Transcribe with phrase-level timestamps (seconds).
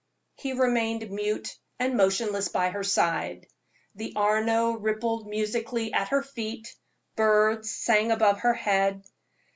[0.33, 3.45] He remained mute and motionless by her side.
[3.93, 6.75] The Arno rippled musically at her feet;
[7.15, 9.03] birds sang above her head.